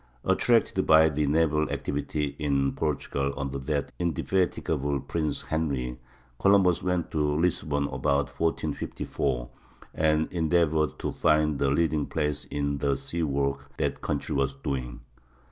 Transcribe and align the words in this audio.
Attracted 0.25 0.87
by 0.87 1.09
the 1.09 1.27
naval 1.27 1.69
activity 1.69 2.35
in 2.39 2.71
Portugal 2.73 3.35
under 3.37 3.59
that 3.59 3.91
indefatigable 3.99 4.99
Prince 4.99 5.43
Henry, 5.43 5.99
Columbus 6.39 6.81
went 6.81 7.11
to 7.11 7.35
Lisbon 7.35 7.83
about 7.83 8.29
1454, 8.29 9.49
and 9.93 10.27
endeavored 10.33 10.97
to 10.97 11.11
find 11.11 11.61
a 11.61 11.69
leading 11.69 12.07
place 12.07 12.45
in 12.45 12.79
the 12.79 12.97
sea 12.97 13.21
work 13.21 13.77
that 13.77 14.01
country 14.01 14.33
was 14.33 14.55
doing. 14.55 15.01